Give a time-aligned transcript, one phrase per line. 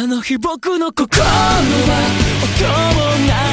[0.00, 1.60] あの日僕の心は
[2.44, 2.62] 音
[2.94, 3.47] もなく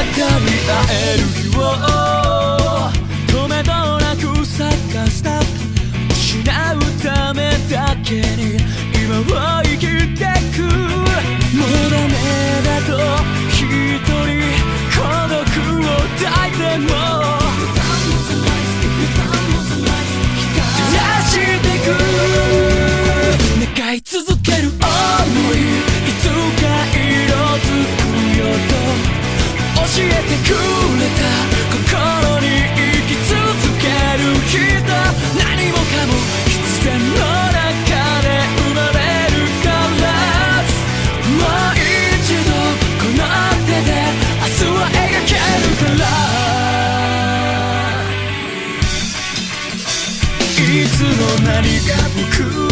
[0.00, 1.60] 分かり合える日を。
[3.26, 4.60] 止めどなく探
[5.10, 5.40] した。
[6.10, 6.44] 失う
[7.02, 8.39] ためだけに。
[51.59, 52.68] の間にか僕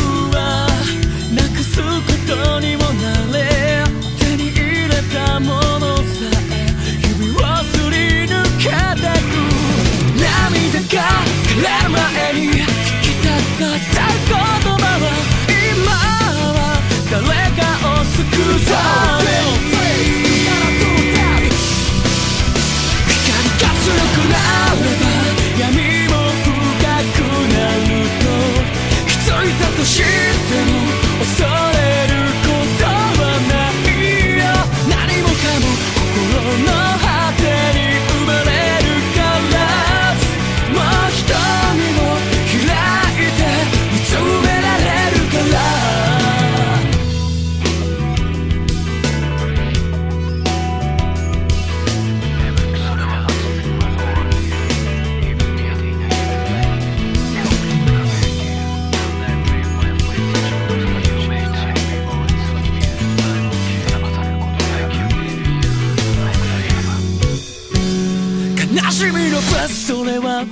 [68.83, 70.45] なしみのバスそれは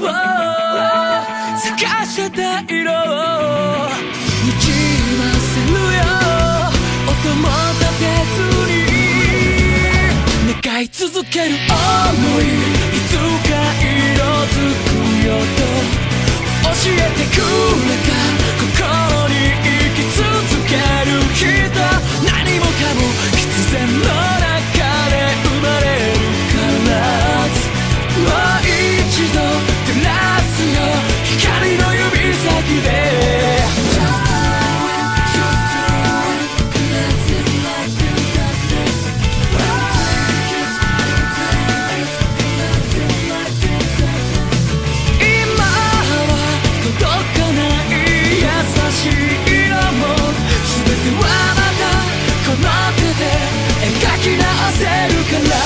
[1.59, 4.26] 探してた色を。
[54.27, 55.66] き直せるから。